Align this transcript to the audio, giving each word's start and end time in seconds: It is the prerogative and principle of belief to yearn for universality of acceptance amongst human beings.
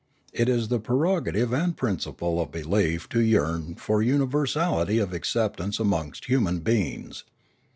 It 0.33 0.49
is 0.49 0.69
the 0.69 0.79
prerogative 0.79 1.53
and 1.53 1.77
principle 1.77 2.41
of 2.41 2.51
belief 2.51 3.07
to 3.09 3.19
yearn 3.21 3.75
for 3.75 4.01
universality 4.01 4.97
of 4.97 5.13
acceptance 5.13 5.77
amongst 5.79 6.25
human 6.25 6.61
beings. 6.61 7.23